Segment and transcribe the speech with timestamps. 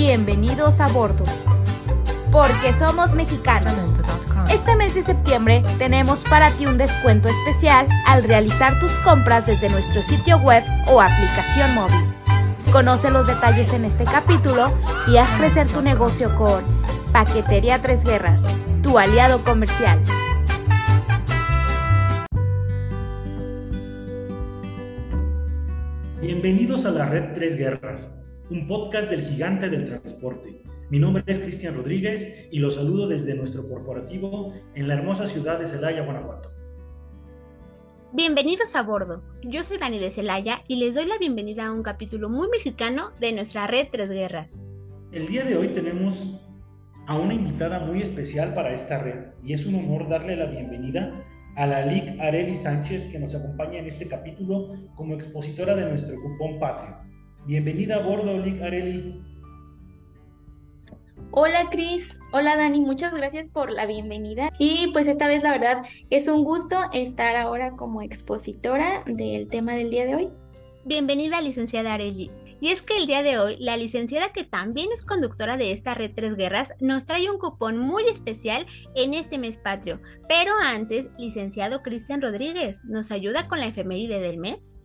[0.00, 1.24] Bienvenidos a bordo.
[2.30, 3.74] Porque somos mexicanos.
[4.48, 9.68] Este mes de septiembre tenemos para ti un descuento especial al realizar tus compras desde
[9.68, 12.14] nuestro sitio web o aplicación móvil.
[12.70, 14.72] Conoce los detalles en este capítulo
[15.08, 16.62] y haz crecer tu negocio con
[17.12, 18.40] Paquetería Tres Guerras,
[18.84, 19.98] tu aliado comercial.
[26.20, 30.62] Bienvenidos a la Red Tres Guerras, un podcast del gigante del transporte.
[30.90, 35.58] Mi nombre es Cristian Rodríguez y los saludo desde nuestro corporativo en la hermosa ciudad
[35.58, 36.48] de Celaya, Guanajuato.
[38.14, 39.22] Bienvenidos a bordo.
[39.42, 43.10] Yo soy Dani de Celaya y les doy la bienvenida a un capítulo muy mexicano
[43.20, 44.62] de nuestra red Tres Guerras.
[45.12, 46.40] El día de hoy tenemos
[47.06, 51.22] a una invitada muy especial para esta red y es un honor darle la bienvenida
[51.54, 56.16] a la LIC Areli Sánchez que nos acompaña en este capítulo como expositora de nuestro
[56.16, 56.96] cupón patrio.
[57.48, 59.22] Bienvenida a bordo, LIC Areli.
[61.30, 65.82] Hola Cris, hola Dani, muchas gracias por la bienvenida y pues esta vez la verdad
[66.10, 70.28] es un gusto estar ahora como expositora del tema del día de hoy.
[70.84, 72.30] Bienvenida licenciada Areli.
[72.60, 75.94] Y es que el día de hoy, la licenciada que también es conductora de esta
[75.94, 80.02] red Tres Guerras nos trae un cupón muy especial en este mes patrio.
[80.28, 84.82] Pero antes, licenciado Cristian Rodríguez, ¿nos ayuda con la efeméride del mes?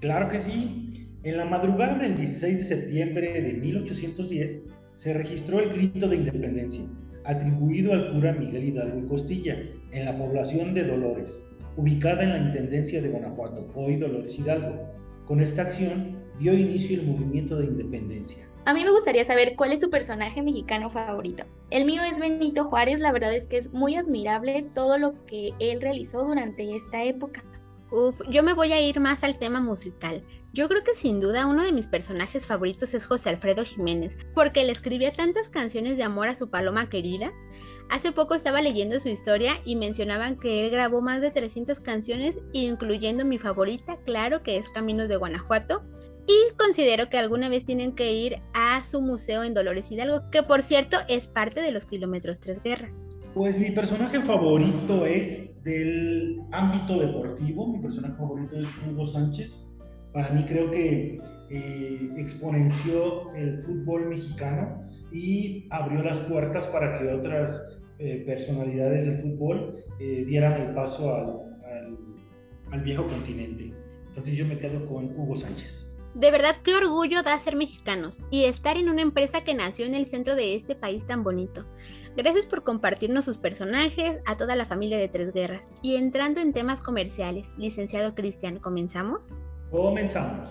[0.00, 1.03] Claro que sí.
[1.24, 6.84] En la madrugada del 16 de septiembre de 1810 se registró el grito de independencia,
[7.24, 9.58] atribuido al cura Miguel Hidalgo y Costilla,
[9.90, 14.78] en la población de Dolores, ubicada en la Intendencia de Guanajuato, hoy Dolores Hidalgo.
[15.24, 18.44] Con esta acción dio inicio el movimiento de independencia.
[18.66, 21.44] A mí me gustaría saber cuál es su personaje mexicano favorito.
[21.70, 25.52] El mío es Benito Juárez, la verdad es que es muy admirable todo lo que
[25.58, 27.42] él realizó durante esta época.
[27.90, 30.22] Uf, yo me voy a ir más al tema musical.
[30.54, 34.62] Yo creo que sin duda uno de mis personajes favoritos es José Alfredo Jiménez, porque
[34.62, 37.32] le escribía tantas canciones de amor a su paloma querida.
[37.90, 42.38] Hace poco estaba leyendo su historia y mencionaban que él grabó más de 300 canciones,
[42.52, 45.82] incluyendo mi favorita, claro, que es Caminos de Guanajuato.
[46.28, 50.44] Y considero que alguna vez tienen que ir a su museo en Dolores Hidalgo, que
[50.44, 53.08] por cierto es parte de los kilómetros Tres Guerras.
[53.34, 59.73] Pues mi personaje favorito es del ámbito deportivo, mi personaje favorito es Hugo Sánchez
[60.14, 61.18] para mí creo que
[61.50, 69.18] eh, exponenció el fútbol mexicano y abrió las puertas para que otras eh, personalidades del
[69.18, 71.98] fútbol eh, dieran el paso al,
[72.72, 73.74] al, viejo continente.
[74.06, 75.96] Entonces yo me quedo con Hugo Sánchez.
[76.14, 79.94] De verdad, qué orgullo da ser mexicanos y estar en una empresa que nació en
[79.94, 81.66] el centro de este país tan bonito.
[82.16, 85.72] Gracias por compartirnos sus personajes, a toda la familia de Tres Guerras.
[85.82, 89.36] Y entrando en temas comerciales, licenciado Cristian, ¿comenzamos?
[89.74, 90.46] Comenzamos.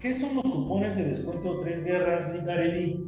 [0.00, 3.06] ¿Qué son los cupones de descuento Tres Guerras, Nicarelli?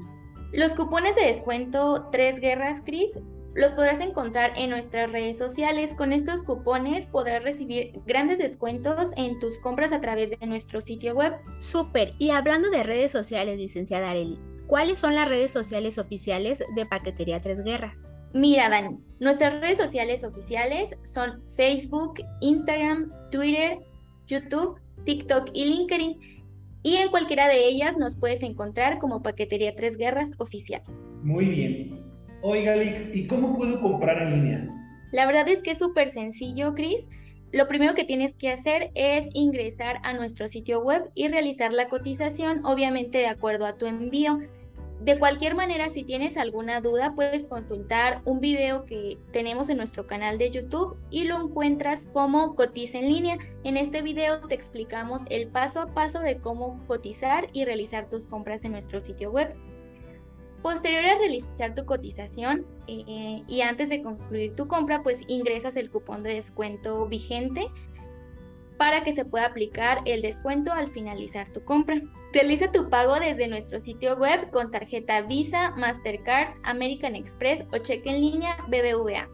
[0.53, 3.11] Los cupones de descuento Tres Guerras, Cris,
[3.53, 5.95] los podrás encontrar en nuestras redes sociales.
[5.95, 11.17] Con estos cupones podrás recibir grandes descuentos en tus compras a través de nuestro sitio
[11.17, 11.33] web.
[11.59, 12.15] Súper.
[12.21, 14.39] Y hablando de redes sociales, licenciada Areli,
[14.69, 18.13] ¿cuáles son las redes sociales oficiales de Paquetería Tres Guerras?
[18.33, 23.77] Mira, Dani, nuestras redes sociales oficiales son Facebook, Instagram, Twitter,
[24.29, 26.17] YouTube TikTok y LinkedIn.
[26.83, 30.83] Y en cualquiera de ellas nos puedes encontrar como Paquetería Tres Guerras Oficial.
[31.23, 32.01] Muy bien.
[32.43, 34.69] Oiga, ¿y cómo puedo comprar en línea?
[35.13, 37.01] La verdad es que es súper sencillo, Chris.
[37.53, 41.89] Lo primero que tienes que hacer es ingresar a nuestro sitio web y realizar la
[41.89, 44.41] cotización, obviamente de acuerdo a tu envío.
[45.01, 50.07] De cualquier manera, si tienes alguna duda, puedes consultar un video que tenemos en nuestro
[50.07, 53.39] canal de YouTube y lo encuentras como Cotiza en línea.
[53.63, 58.25] En este video te explicamos el paso a paso de cómo cotizar y realizar tus
[58.25, 59.55] compras en nuestro sitio web.
[60.63, 65.91] Posterior a realizar tu cotización eh, y antes de concluir tu compra, pues ingresas el
[65.91, 67.71] cupón de descuento vigente
[68.79, 72.01] para que se pueda aplicar el descuento al finalizar tu compra.
[72.33, 78.11] Realiza tu pago desde nuestro sitio web con tarjeta Visa, Mastercard, American Express o cheque
[78.11, 79.29] en línea BBVA.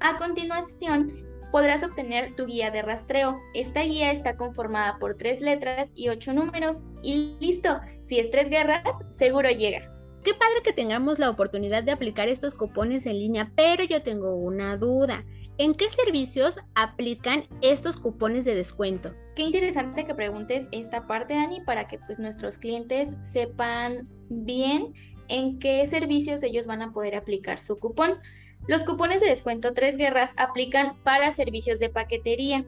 [0.00, 1.12] A continuación,
[1.52, 3.38] podrás obtener tu guía de rastreo.
[3.54, 6.84] Esta guía está conformada por tres letras y ocho números.
[7.02, 9.82] Y listo, si es tres guerras, seguro llega.
[10.24, 14.34] Qué padre que tengamos la oportunidad de aplicar estos cupones en línea, pero yo tengo
[14.34, 15.24] una duda.
[15.60, 19.14] ¿En qué servicios aplican estos cupones de descuento?
[19.36, 24.94] Qué interesante que preguntes esta parte, Dani, para que pues nuestros clientes sepan bien
[25.28, 28.20] en qué servicios ellos van a poder aplicar su cupón.
[28.68, 32.64] Los cupones de descuento Tres Guerras aplican para servicios de paquetería.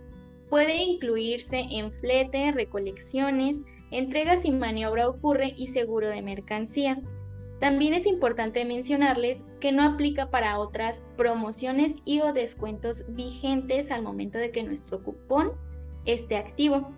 [0.50, 3.56] Puede incluirse en flete, recolecciones,
[3.90, 7.00] entrega sin maniobra ocurre y seguro de mercancía.
[7.62, 14.02] También es importante mencionarles que no aplica para otras promociones y o descuentos vigentes al
[14.02, 15.52] momento de que nuestro cupón
[16.04, 16.90] esté activo.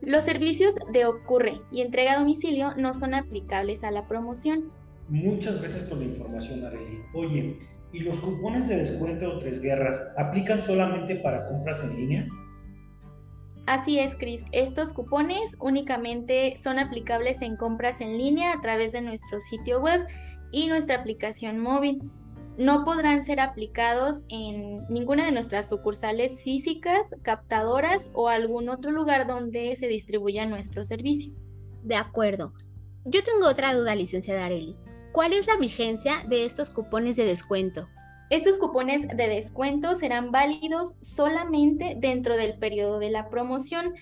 [0.00, 4.70] Los servicios de ocurre y entrega a domicilio no son aplicables a la promoción.
[5.08, 7.00] Muchas gracias por la información, Arely.
[7.12, 7.58] Oye,
[7.92, 12.28] ¿y los cupones de descuento o tres guerras aplican solamente para compras en línea?
[13.66, 14.42] Así es, Chris.
[14.52, 20.06] Estos cupones únicamente son aplicables en compras en línea a través de nuestro sitio web
[20.52, 22.00] y nuestra aplicación móvil.
[22.56, 29.26] No podrán ser aplicados en ninguna de nuestras sucursales físicas, captadoras o algún otro lugar
[29.26, 31.34] donde se distribuya nuestro servicio.
[31.82, 32.54] De acuerdo.
[33.04, 34.76] Yo tengo otra duda, licenciada Areli.
[35.12, 37.88] ¿Cuál es la vigencia de estos cupones de descuento?
[38.28, 43.94] Estos cupones de descuento serán válidos solamente dentro del periodo de la promoción.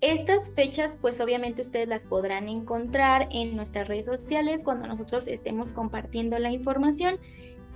[0.00, 5.72] Estas fechas, pues obviamente ustedes las podrán encontrar en nuestras redes sociales cuando nosotros estemos
[5.72, 7.18] compartiendo la información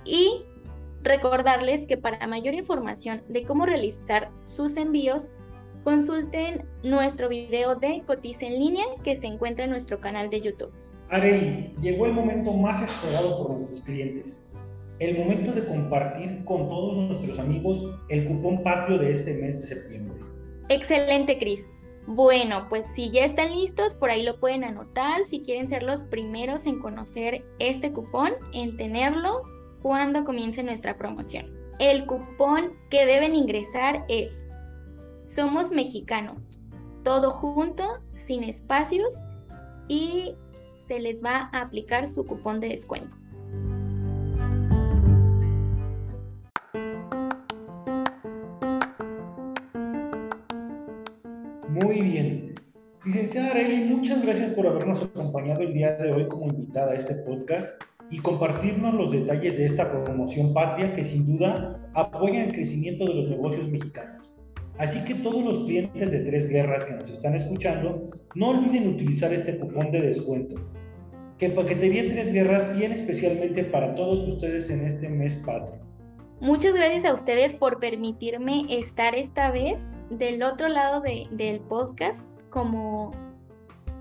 [0.03, 0.43] y
[1.03, 5.27] recordarles que para mayor información de cómo realizar sus envíos,
[5.85, 10.73] consulten nuestro video de Cotiza en línea que se encuentra en nuestro canal de YouTube.
[11.09, 14.52] Arely, llegó el momento más esperado por nuestros clientes
[14.99, 19.67] el momento de compartir con todos nuestros amigos el cupón patrio de este mes de
[19.75, 20.21] septiembre.
[20.69, 21.65] Excelente, Cris.
[22.05, 26.03] Bueno, pues si ya están listos, por ahí lo pueden anotar si quieren ser los
[26.03, 29.43] primeros en conocer este cupón, en tenerlo
[29.81, 31.45] cuando comience nuestra promoción.
[31.79, 34.47] El cupón que deben ingresar es
[35.23, 36.47] Somos mexicanos,
[37.03, 39.15] todo junto, sin espacios
[39.87, 40.35] y
[40.87, 43.22] se les va a aplicar su cupón de descuento.
[51.73, 52.53] Muy bien.
[53.03, 57.15] Licenciada Areli, muchas gracias por habernos acompañado el día de hoy como invitada a este
[57.15, 57.81] podcast
[58.11, 63.15] y compartirnos los detalles de esta promoción patria que sin duda apoya el crecimiento de
[63.15, 64.35] los negocios mexicanos.
[64.77, 69.33] Así que todos los clientes de Tres Guerras que nos están escuchando, no olviden utilizar
[69.33, 70.61] este cupón de descuento,
[71.39, 75.81] que Paquetería Tres Guerras tiene especialmente para todos ustedes en este mes patrio.
[76.43, 79.79] Muchas gracias a ustedes por permitirme estar esta vez
[80.09, 83.11] del otro lado del podcast como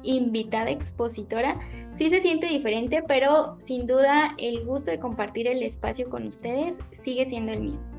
[0.02, 1.60] invitada expositora.
[1.94, 6.80] Sí se siente diferente, pero sin duda el gusto de compartir el espacio con ustedes
[7.04, 7.91] sigue siendo el mismo.